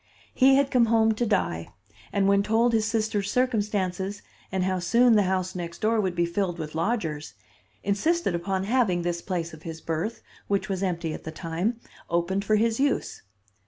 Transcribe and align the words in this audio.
He 0.33 0.55
had 0.55 0.71
come 0.71 0.87
home 0.87 1.11
to 1.11 1.27
die, 1.27 1.69
and 2.11 2.27
when 2.27 2.41
told 2.41 2.73
his 2.73 2.87
sisters' 2.87 3.29
circumstances, 3.29 4.23
and 4.51 4.63
how 4.63 4.79
soon 4.79 5.13
the 5.13 5.21
house 5.29 5.53
next 5.53 5.77
door 5.77 6.01
would 6.01 6.15
be 6.15 6.25
filled 6.25 6.57
with 6.57 6.73
lodgers, 6.73 7.35
insisted 7.83 8.33
upon 8.33 8.63
having 8.63 9.03
this 9.03 9.21
place 9.21 9.53
of 9.53 9.61
his 9.61 9.79
birth, 9.79 10.23
which 10.47 10.67
was 10.69 10.81
empty 10.81 11.13
at 11.13 11.23
the 11.23 11.31
time, 11.31 11.79
opened 12.09 12.43
for 12.43 12.55
his 12.55 12.79
use. 12.79 13.21